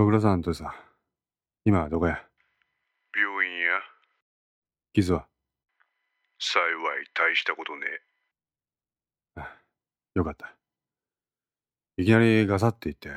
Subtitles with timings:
[0.00, 0.64] ご苦労さん、父さ。
[0.64, 0.72] ん。
[1.66, 2.26] 今はどこや？
[3.14, 3.82] 病院や。
[4.94, 5.26] 傷は？
[6.38, 6.62] 幸
[7.02, 7.86] い大したことね。
[9.36, 9.42] え
[10.14, 10.56] よかった。
[11.98, 13.10] いきなりガサって言って、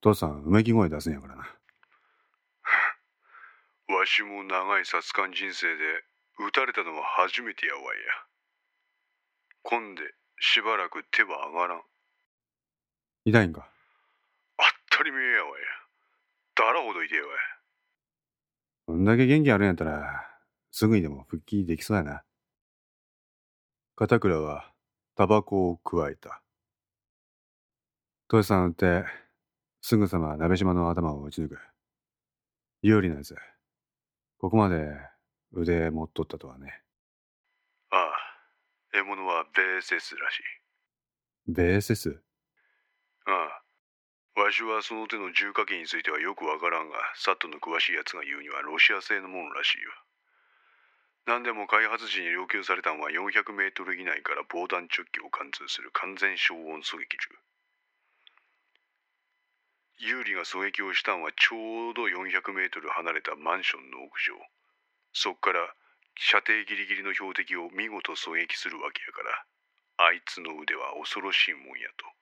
[0.00, 1.42] 父さん、うめき声出すんやからな。
[3.98, 6.04] わしも長い殺官人生で
[6.38, 8.26] 撃たれたのは初めてやわいや。
[9.64, 11.82] こんでしばらく手は上がらん。
[13.24, 13.68] 痛いんか？
[14.88, 15.64] 当たり前やわや
[16.58, 17.28] だらほど痛えわい
[18.86, 20.26] こんだけ元気あるんやったら、
[20.72, 22.24] すぐにでも復帰できそうやな。
[23.94, 24.72] 片倉は、
[25.14, 26.42] タバコを加えた。
[28.26, 29.04] 父さん撃って、
[29.82, 31.58] すぐさま鍋島の頭を撃ち抜く。
[32.82, 33.36] 有利なやつ。
[34.38, 34.96] ここまで
[35.52, 36.82] 腕持っとったとはね。
[37.90, 38.10] ああ
[38.92, 40.42] 獲物はベーセスらしい
[41.52, 42.20] ベーセス？
[43.26, 43.62] ああ
[44.38, 49.90] わしはその手の重火器についてはよくわからんがサットの詳しいやつが言うにはロシア製のものらしいよ。
[51.26, 57.34] 何でも開発時に要求されたのは400メートル以内から防弾チョッキを貫通する完全消音狙撃銃。
[59.98, 64.38] 有利が狙撃をしたのはちょうど400メートル離れたマンションの屋上。
[65.12, 65.74] そっから
[66.14, 72.17] 射程ギリギリの標的を見事狙撃するわけやからあいつの腕は恐ろしいもんやと。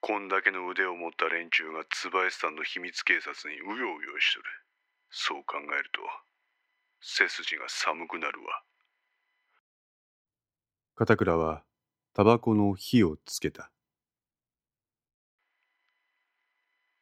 [0.00, 4.44] こんだけの腕を持った連中が椿さんの秘密警察にうようよしとる。
[5.10, 6.00] そう考えると
[7.00, 8.62] 背筋が寒くなるわ。
[10.94, 11.64] 片倉は、
[12.14, 13.70] タバコの火をつけた。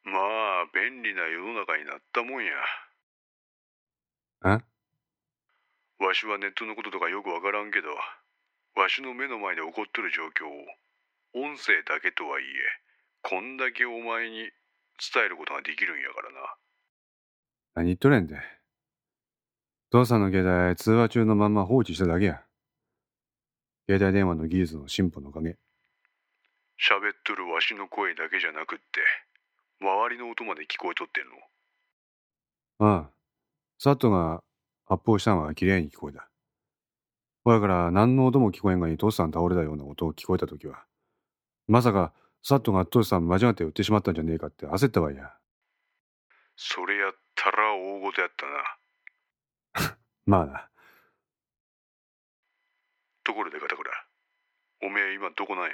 [0.02, 2.52] まあ便利な世の中になったもんや。
[4.42, 4.62] あ？
[5.98, 7.88] わしはネットのこととかよくわからんけど
[8.76, 12.46] わしの目の前で起こっとる状況を音声だけとはいえ
[13.22, 14.50] こんだけお前に
[14.98, 16.54] 伝えることができるんやからな
[17.74, 18.36] 何言っとれんで。
[19.90, 22.42] 父さんの携帯通話中のまんま放置しただけや。
[23.88, 25.50] 携帯電話の技術の進歩のおかげ。
[25.50, 25.56] 喋っ
[27.24, 28.84] とるわしの声だけじゃなくって
[29.80, 33.10] 周りの音まで聞こえとってんのああ。
[33.78, 34.42] サットが
[34.86, 36.28] 発砲したのは綺麗に聞こえた。
[37.44, 40.84] ほやから何の音も聞こえんがに父さん倒れたような音を聞こえたときは、
[41.68, 42.12] まさか
[42.42, 45.30] サットが父さん間違って撃ってしまったんじゃねえかって焦ったわいや。
[46.56, 48.30] それやったら大事やっ
[49.74, 49.96] たな
[50.26, 50.70] まあな。
[53.24, 53.90] ところで片倉
[54.82, 55.72] おめえ今どこなんや？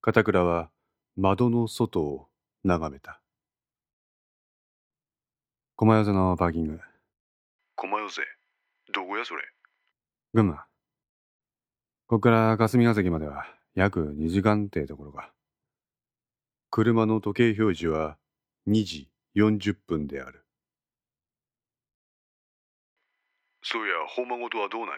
[0.00, 0.70] 片倉は
[1.16, 2.28] 窓の外を
[2.64, 3.20] 眺めた。
[5.76, 6.80] 駒寄せのパーキング、
[7.74, 8.22] 駒寄せ
[8.92, 9.42] どこやそれ？
[10.34, 10.66] 群馬。
[12.06, 15.32] こっから霞ヶ関までは約2時間ってところか。
[16.70, 18.18] 車の時計表示は
[18.68, 20.44] 2時40分である。
[23.62, 24.96] そういやほんまごとはどうなんや？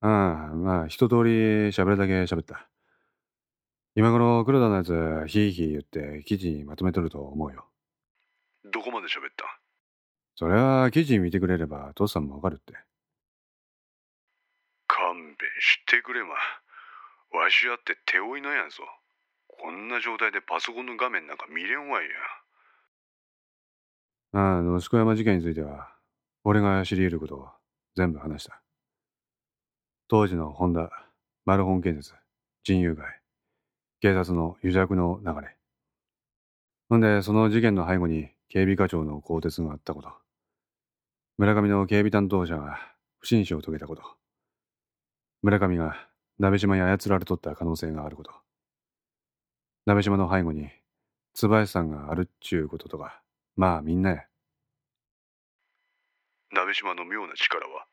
[0.00, 2.68] ああ、まあ一通り喋るだけ喋った。
[3.94, 7.66] 今頃黒田のやつヒーヒー言って記事にまとめとると思うよ。
[8.72, 9.59] どこまで喋った？
[10.40, 12.72] それは記事見てくれれば父さんもわかるって。
[14.86, 16.30] 勘弁してくれま
[17.38, 18.76] わしやって手負いなんやぞ
[19.46, 22.10] こんな状態でパソコンの画面なんか見れんわいや
[24.32, 25.92] ああ、野宿山事件については、
[26.42, 27.48] 俺が知り得ることを
[27.94, 28.62] 全部話した。
[30.08, 30.88] 当時のホンダ、
[31.44, 32.14] マルホン建設、
[32.62, 33.20] 人有害、
[34.00, 35.54] 警察の癒着の流れ。
[36.88, 40.10] ほんで、その事件の背後に警備課長の更迭があったこと。
[41.40, 42.78] 村上の警備担当者が
[43.18, 44.02] 不審死を遂げたこと。
[45.40, 45.96] 村上が
[46.38, 48.30] 鍋島に操られとった可能性があること。
[49.86, 50.68] 鍋島の背後に
[51.32, 53.22] 椿さんがあるっちゅうこととか、
[53.56, 54.24] まあみんなや。
[56.52, 57.86] 鍋島の妙な力は？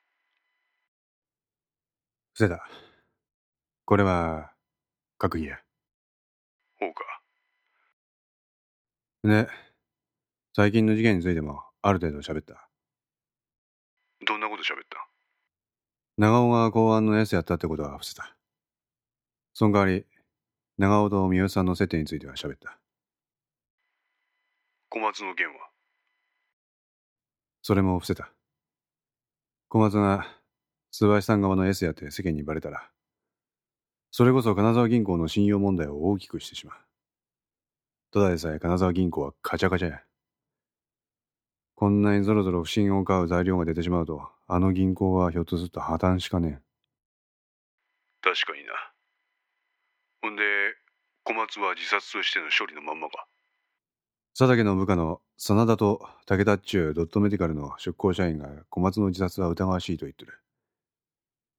[2.33, 2.67] 伏せた。
[3.85, 4.51] これは、
[5.17, 5.57] 閣議や。
[6.81, 7.21] ほうか
[9.23, 9.47] で、
[10.53, 12.66] 最近の事件についてもある程度喋った。
[14.27, 15.07] どんなこと喋った？
[16.17, 18.35] 長尾が公安の S やったってことは伏せた。
[19.53, 20.05] その代わり、
[20.77, 22.77] 長尾と三好さんの接点については喋った。
[24.89, 25.53] 小松の件は？
[27.61, 28.31] それも伏せた。
[29.69, 30.27] 小松が、
[30.91, 32.89] 椿さん側の S やって世間にバレたら、
[34.11, 36.77] それこそ金沢銀行の信用問題を大きくしてしまう。
[38.11, 40.01] ただでさえ金沢銀行はカチャカチャや。
[41.79, 46.59] こんなにぞろぞろ不信を買う材料が出てしまうと、あの銀行はひょっとすると破綻しかね
[48.23, 48.71] 確かにな
[50.23, 50.41] ほんで
[51.23, 53.27] 小松は自殺としての処理のまんまか？
[54.35, 60.33] 佐竹の部下の真田と武田っちゅうドットメディカルの出向社員が小松の自殺は疑わしいと言ってる。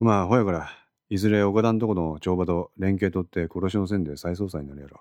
[0.01, 0.71] まあ、ほやから、
[1.11, 5.01] いずれ岡田んとこの帳場と連携取って殺しの線で再捜査になるやろ。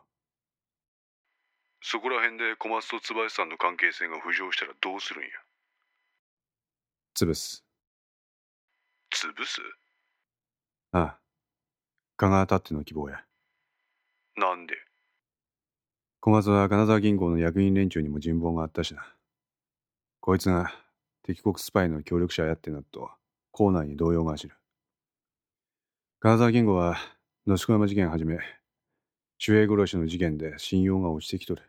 [1.82, 5.30] そこら辺で小松と椿さんの関係性が浮上したらどうするんや？
[7.16, 7.64] 潰す。
[9.14, 9.62] 潰す？
[10.92, 11.18] ああ。
[12.18, 13.24] 香川たっての希望や。
[14.36, 14.76] なんで？
[16.20, 19.06] 小松は金沢銀行の役員連中にも人望があったしな。
[20.20, 20.74] こいつが
[21.24, 23.10] 敵国スパイの協力者やってなっと、
[23.52, 24.56] 校内に動揺が走る。
[26.20, 26.98] 金沢銀行は、
[27.46, 28.40] 野宿山事件はじめ、
[29.46, 31.64] 守衛殺しの事件で信用が落ちてきとる。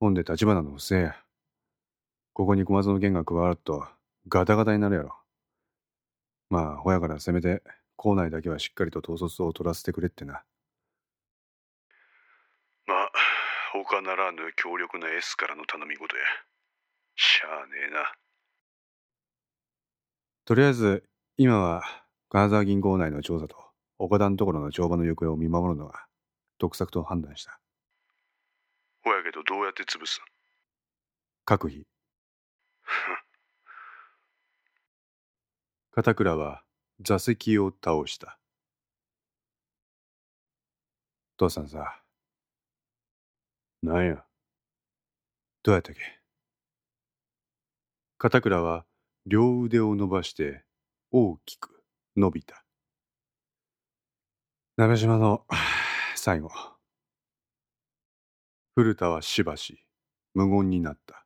[0.00, 1.16] ほんで立花の不正や。
[2.32, 3.86] ここに小松の件が加わると、
[4.28, 5.14] ガタガタになるやろ。
[6.50, 7.62] まあ、ほやからせめて、
[7.96, 10.44] 校内だけはしっかりと統率を取らせてくれってな。
[12.86, 13.10] まあ
[13.72, 16.22] 他ならぬ強力な S からの頼み事や
[17.16, 18.12] しゃあねえな
[20.44, 21.04] とりあえず、
[21.36, 21.82] 今は、
[22.30, 23.56] 金沢銀行内の調査と、
[23.98, 26.07] 岡田のところの帳場の行方を見守るのが、
[26.58, 27.60] 得策と判断した。
[29.04, 30.20] ほやけどどうやって潰す
[31.44, 31.86] 各費。
[35.92, 36.62] 片倉は
[37.00, 38.38] 座席を倒した。
[41.36, 42.02] 父さんさ、
[43.82, 44.24] なんや？
[45.62, 46.00] どうやったっけ？
[48.18, 48.84] 片倉は
[49.26, 50.64] 両腕を伸ばして
[51.12, 51.82] 大きく
[52.16, 52.64] 伸びた。
[54.76, 55.44] 鍋島の
[56.28, 56.50] 最後。
[58.74, 59.82] 古田はしばし
[60.34, 61.24] 無言になった。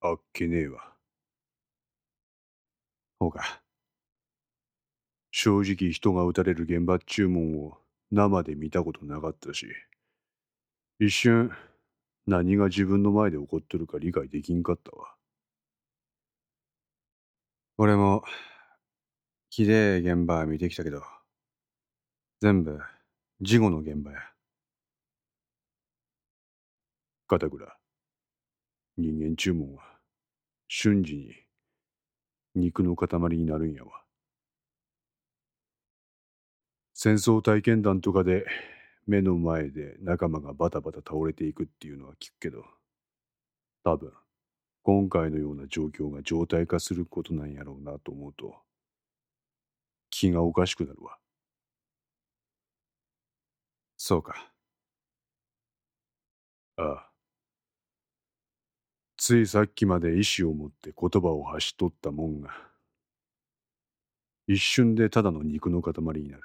[0.00, 0.94] あっけねえわ
[3.18, 3.60] ほうか。
[5.30, 7.76] 正直人が撃たれる現場注文を
[8.10, 9.66] 生で見たことなかったし
[10.98, 11.50] 一瞬
[12.26, 15.13] 何が自分の前で起こってるか理解できんかったわ
[17.76, 18.22] 俺も、
[19.50, 21.02] ひでえ現場見てきたけど、
[22.40, 22.78] 全部、
[23.40, 24.18] 事後の現場や。
[27.26, 27.76] 片倉
[28.96, 29.82] 人間注文は
[30.68, 31.34] 瞬時に
[32.54, 34.04] 肉の塊になるんやわ
[36.94, 38.46] 戦争体験談とかで
[39.06, 42.64] 目の前で仲間がバタバタ倒れていくっていうのは聞くけど
[43.82, 44.12] 多分
[44.84, 48.54] 今回のような状況が常態化することなんやろうなと思うと
[50.10, 51.16] 気がおかしくなるわ。
[53.96, 54.50] そうか。
[56.76, 57.10] ああ。
[59.16, 62.50] ついさっきまで意志を持って言葉を発しとったもんが
[64.46, 66.42] 一瞬でただの肉の塊になる。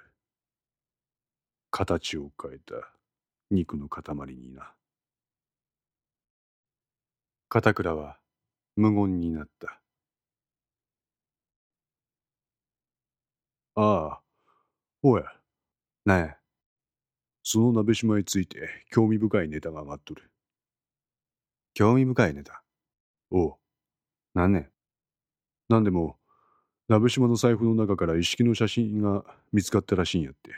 [1.71, 2.93] 形を変えた
[3.51, 4.03] 肉の塊
[4.35, 4.73] にな。
[7.49, 8.17] 片倉は
[8.79, 9.81] 無言になった。
[13.75, 14.21] ああ
[15.03, 15.25] おや。
[16.05, 16.37] なや、
[17.43, 20.31] その鍋島について興味深いネタが上がっとる。
[21.73, 22.63] 興味深いネタ？
[23.31, 23.55] おう。
[24.33, 24.69] なんねん。
[25.67, 26.17] なんでも
[26.87, 30.51] 鍋島の財布の中から一式の写真が見つかったらしいんやって。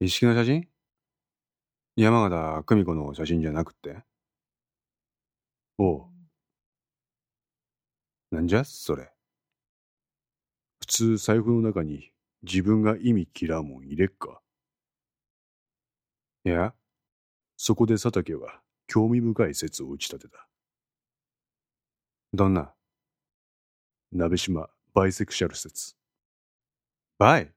[0.00, 0.68] 一式の写真？
[1.96, 4.02] 山形久美子の写真じゃなくって？
[5.78, 6.15] おう。
[8.36, 9.10] なんじゃそれ。
[10.80, 12.10] 普通財布の中に
[12.42, 14.42] 自分が意味嫌うもん入れっか。
[16.44, 16.74] いや、
[17.56, 20.46] そこで佐竹は興味深い説を打ち立てた。
[22.34, 22.74] どんな
[24.12, 25.94] 鍋島バイセクシャル説。
[27.16, 27.50] バイ。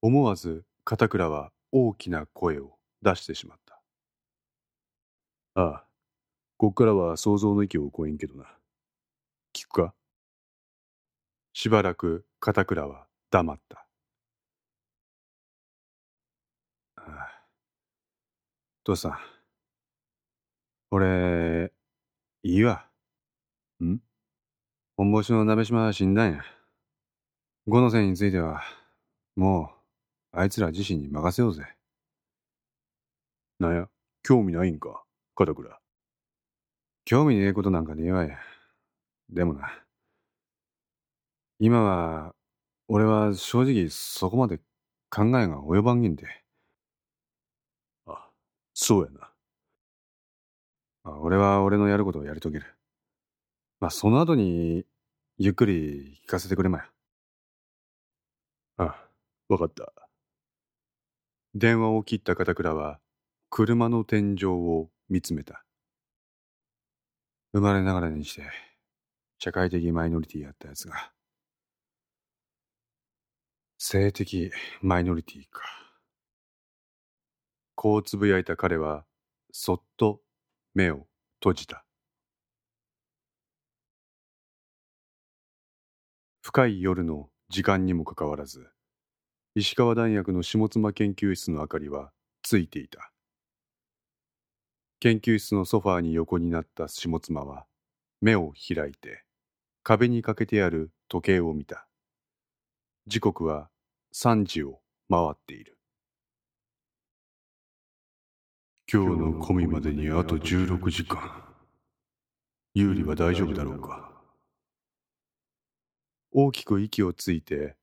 [0.00, 3.82] 思わず片倉は大きな声を出してしまった。
[5.54, 5.84] ああ
[6.56, 8.44] こっからは想像の域を超えんけどな
[9.52, 9.94] 聞くか
[11.62, 13.86] しばらく片倉は黙った。
[16.96, 17.28] ああ
[18.82, 19.18] 父さん、
[20.90, 21.70] 俺、
[22.42, 22.86] いいわ。
[23.84, 23.98] ん？
[24.96, 26.42] 本星の鍋島は死んだんや。
[27.66, 28.62] 五の線については、
[29.36, 29.70] も
[30.32, 31.66] う、あいつら自身に任せようぜ。
[33.58, 33.86] なんや？
[34.22, 35.04] 興味ないんか？
[35.34, 35.78] 片倉
[37.04, 38.38] 興味ねえことなんかねえわや。
[39.28, 39.84] でもな。
[41.62, 42.34] 今は、
[42.88, 44.58] 俺は正直そこまで
[45.10, 46.26] 考えが及ばんげんで。
[48.06, 48.30] あ
[48.72, 49.30] そうやな
[51.04, 52.66] まあ俺は俺のやることをやり遂げる。
[53.78, 54.86] まあその後に
[55.36, 56.84] ゆっくり聞かせてくれまや。
[58.78, 59.08] ああ、
[59.48, 59.92] わかった。
[61.54, 63.00] 電話を切った片倉は、
[63.50, 65.62] 車の天井を見つめた。
[67.52, 68.44] 生まれながらにして、
[69.38, 71.12] 社会的マイノリティやったやつが、
[73.82, 75.62] 性的マイノリティか。
[77.74, 79.06] こうつぶやいた彼は、
[79.52, 80.20] そっと
[80.74, 81.06] 目を
[81.38, 81.82] 閉じた。
[86.42, 88.68] 深い夜の時間にもかかわらず、
[89.54, 93.10] 石川大学の下妻研究室の明かりはついていた。
[95.00, 97.64] 研究室のソファーに横になった下妻は
[98.20, 99.24] 目を開いて
[99.82, 101.89] 壁にかけてある時計を見た。
[103.06, 103.70] 時刻は
[104.14, 105.78] 3時を回っている。
[108.92, 111.44] 今日の込みまでにあと16時間。
[112.74, 114.12] 有利は大丈夫だろうか？
[116.30, 117.74] 大きく息をついて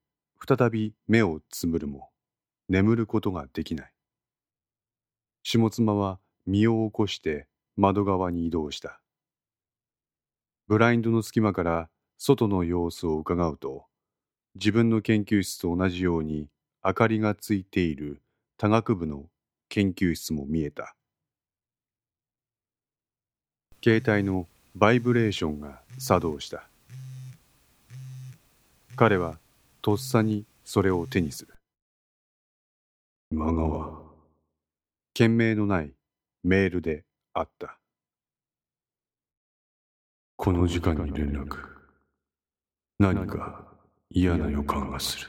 [0.48, 2.10] 再び目をつむるも
[2.70, 3.94] 眠ることができない。
[5.44, 9.02] 下妻は身を起こして窓側に移動した。
[10.68, 13.86] ブラインドの隙間から外の様子を伺うと、
[14.60, 16.48] 自分の研究室と同じように
[16.84, 18.20] 明かりがついている
[18.58, 19.26] 多学部の
[19.70, 20.96] 研究室も見えた。
[23.84, 26.68] 携帯のバイブレーションが作動した。
[28.96, 29.38] 彼は
[29.84, 31.54] とっさにそれを手にする。
[33.30, 34.02] 今川。
[35.14, 35.92] 件名のない
[36.44, 37.04] メールで
[37.36, 37.78] あった。
[40.36, 41.60] この時間に連絡。
[42.98, 43.77] 何か
[44.10, 45.28] 嫌な予感がする。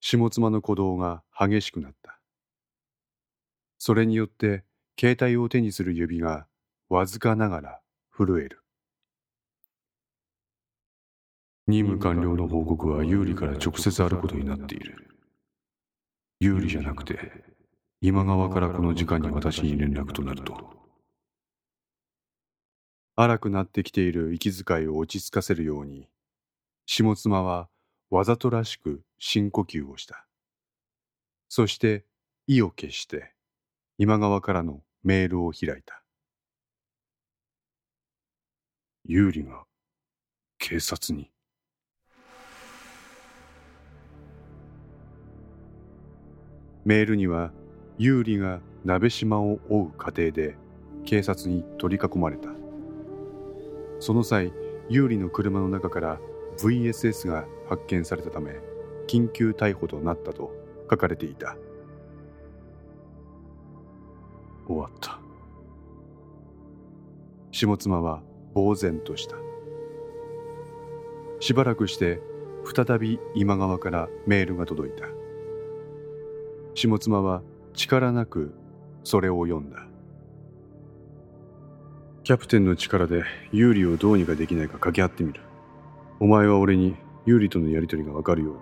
[0.00, 2.18] 下妻の鼓動が激しくなった。
[3.78, 4.64] それによって
[4.98, 6.46] 携帯を手にする指が
[6.88, 8.62] わずかながら震える。
[11.68, 14.96] 任務完了の報告は有利から直接あることになっている。
[16.40, 17.32] 有利じゃなくて、
[18.00, 20.87] 今川からこの時間に私に連絡となると。
[23.20, 26.08] 荒くなってきている息遣いを落ち着かせるように、
[26.86, 27.68] 下妻は
[28.10, 30.24] わざとらしく深呼吸をした。
[31.48, 32.04] そして
[32.46, 33.32] 意を決して
[33.98, 36.04] 今川からのメールを開いた。
[39.04, 39.64] 有利が
[40.58, 41.32] 警察に。
[46.84, 47.50] メールには
[47.98, 50.56] 有利が鍋島を追う過程で
[51.04, 52.57] 警察に取り囲まれた
[54.00, 54.52] その際
[54.88, 56.20] 有利の車の中から
[56.58, 58.56] VSS が発見されたため
[59.06, 60.52] 緊急逮捕となったと
[60.90, 61.56] 書かれていた。
[64.66, 65.18] 終わった。
[67.50, 68.22] 下妻は
[68.54, 69.36] 呆然とした。
[71.40, 72.20] しばらくして
[72.64, 75.06] 再び今川からメールが届いた。
[76.74, 78.52] 下妻は力なく
[79.04, 79.87] それを読んだ。
[82.28, 85.40] キャプテンの力で有利をどうにかできないか掛け合ってみる。
[86.20, 86.94] お前は俺に
[87.24, 88.60] 有利とのやりとりがわかるように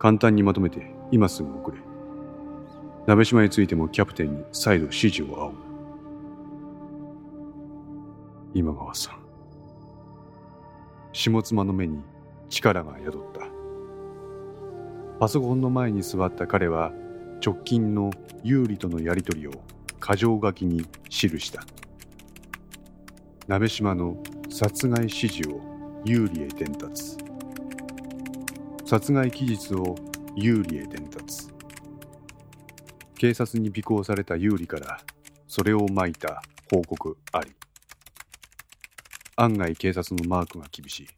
[0.00, 1.78] 簡単にまとめて今すぐ送れ。
[3.06, 5.58] 鍋島についてもキャプテンに再度指示を仰ぐ。
[8.54, 9.20] 今川さん。
[11.12, 12.02] 下妻の目に
[12.48, 13.46] 力が宿った。
[15.20, 16.90] パソコンの前に座った彼は
[17.46, 18.10] 直近の
[18.42, 19.52] 有利とのやり取りを
[20.04, 21.62] 箇条書きに記した。
[23.48, 24.14] 鍋島の
[24.50, 25.58] 殺害指示を
[26.04, 27.16] 有利へ伝達。
[28.84, 29.94] 殺害期日を
[30.36, 31.48] 有利へ伝達。
[33.16, 35.00] 警察に尾行された有利から
[35.46, 37.50] それをまいた報告あり。
[39.36, 41.08] 案外警察のマークが厳しい。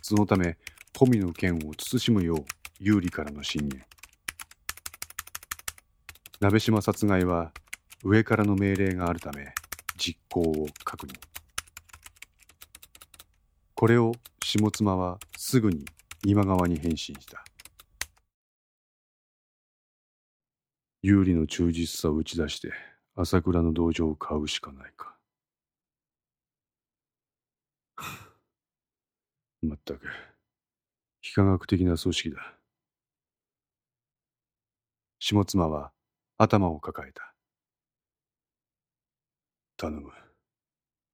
[0.00, 0.56] そのため
[0.94, 2.44] 富の剣を慎むよう
[2.78, 3.84] 有利からの進言
[6.40, 7.52] 鍋島殺害は
[8.02, 9.52] 上からの命令があるため
[9.98, 11.29] 実行を確認。
[13.80, 14.12] これを
[14.44, 15.86] 下妻はすぐに
[16.26, 17.42] 今川に返信した
[21.00, 22.74] 有利の忠実さを打ち出して
[23.16, 25.16] 朝倉の道場を買うしかないか
[29.62, 30.00] まったく
[31.22, 32.36] 非科学的な組織だ
[35.20, 35.90] 下妻は
[36.36, 37.32] 頭を抱えた。
[39.78, 40.10] 頼む。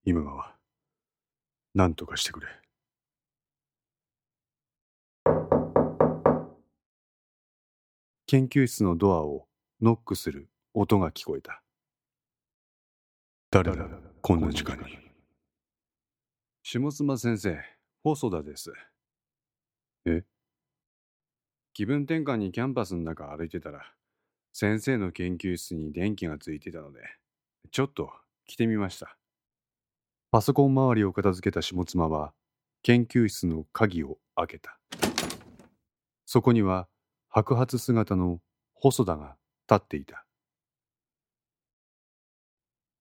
[0.05, 0.56] 今川。
[1.77, 2.47] 何とかしてくれ。
[8.27, 9.47] 研究室のドアを
[9.83, 11.63] ノックする音が聞こえた。
[13.51, 13.87] 誰だ、
[14.23, 14.85] こんな時間に。
[16.63, 17.59] 下妻先生、
[18.03, 18.73] 細田です。
[20.07, 20.25] え？
[21.75, 23.93] 気分転換にキャンパスの中歩いてたら、
[24.55, 27.01] 先生の研究室に電気がついてたので、
[27.71, 28.11] ちょっと
[28.47, 29.19] 来てみました。
[30.31, 32.35] パソコン周りを片付けた下妻は、
[32.83, 34.79] 研究室の鍵を開けた。
[36.25, 36.89] そこには、
[37.29, 38.41] 白髪姿の
[38.75, 39.37] 細田が
[39.71, 40.27] 立っていた。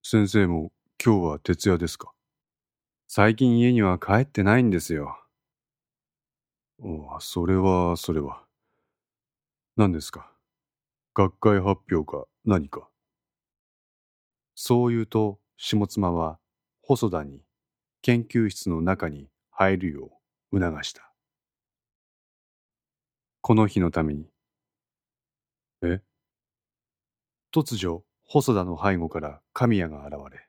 [0.04, 0.72] 先生も
[1.04, 2.14] 今日は徹夜ですか？
[3.08, 5.18] 最近家には帰ってないんですよ。
[6.82, 8.44] ああ、それは、それは。
[9.76, 10.32] 何ですか？
[11.16, 12.88] 学会発表か何か。
[14.54, 16.40] そう言うと、下妻は
[16.88, 17.42] 細田に
[18.04, 20.12] 研究室の中に入るよ
[20.52, 21.12] う促した。
[23.42, 24.30] この日のために。
[25.82, 26.02] え？
[27.52, 30.48] 突如、細田の背後から神谷が現れ、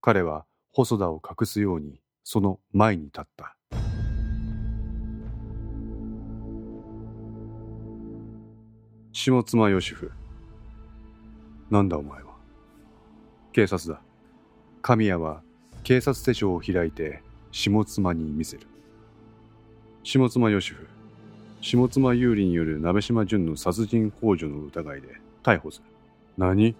[0.00, 3.56] 彼は細田を隠すようにその前に立った。
[9.10, 10.08] 下妻義夫。
[11.68, 12.36] なんだお前は？
[13.52, 14.00] 警察だ。
[14.80, 15.42] 神谷は
[15.84, 17.22] 警察手帳を開いて
[17.52, 18.66] 下妻に見せる。
[20.02, 20.76] 下妻義夫。
[21.60, 25.08] 下妻有利による鍋島淳の殺人幇助の疑いで
[25.42, 25.84] 逮捕する。
[26.38, 26.74] 何？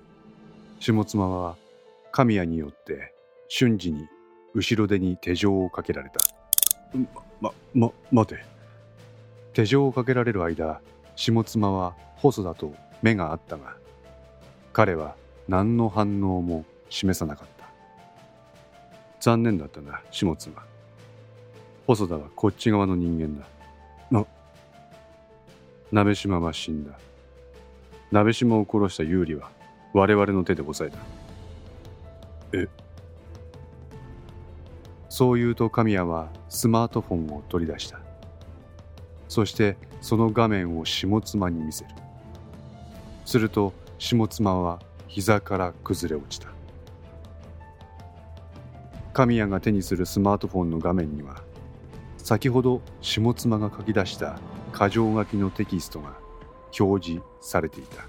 [0.81, 1.57] 下妻は
[2.13, 3.13] 神谷によって
[3.49, 4.09] 瞬時に
[4.55, 6.21] 後ろ手に手錠をかけられた。
[7.43, 8.45] ま、ま、ま、待て。
[9.53, 10.81] 手錠をかけられる間、
[11.15, 13.77] 下妻は細田と目があったが、
[14.73, 15.15] 彼は
[15.47, 17.54] 何の反応も示さなかった。
[19.25, 20.63] 残念だったな、下妻。
[21.87, 23.47] 細田はこっち側の人間だ。
[24.11, 24.27] な、
[25.91, 26.93] 鍋島は死んだ。
[28.13, 29.49] 鍋島を殺した有利は
[29.95, 30.99] 我々の手で抑えた。
[32.59, 32.69] え
[35.09, 38.01] そう言うと神谷はスマートフォンを取り出した。
[39.31, 41.91] そしてその画面を下妻に見せる。
[43.25, 46.54] すると下妻は膝から崩れ落ちた。
[49.15, 51.43] 神谷が手にするスマートフォンの画面には、
[52.19, 54.41] 先ほど下妻が書き出した
[54.73, 56.17] 箇条書きのテキストが
[56.79, 58.05] 表示されていた。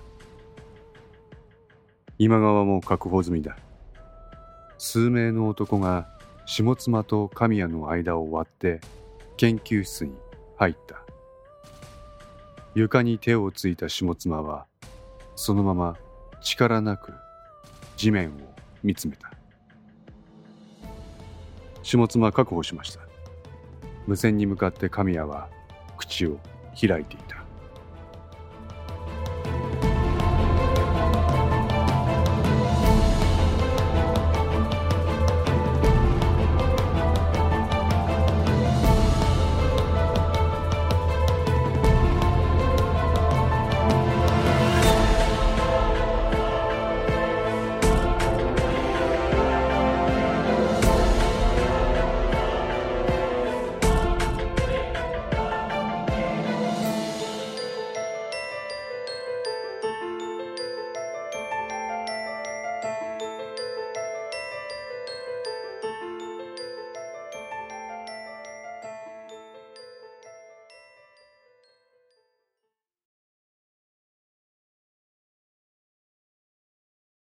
[2.18, 3.56] 今川も確保済みだ。
[4.80, 6.10] 数名の男が
[6.48, 8.82] 下妻と神谷の間を割って
[9.38, 10.14] 研究室に
[10.58, 11.04] 入った。
[12.74, 14.66] 床に手をついた下妻は
[15.36, 15.98] そのまま
[16.42, 17.14] 力なく
[17.96, 18.32] 地面を
[18.82, 19.35] 見つめた。
[21.86, 23.02] 下妻確保しました。
[24.08, 25.50] 無線に向かって神谷は
[25.98, 26.40] 口を
[26.74, 27.35] 開いていた。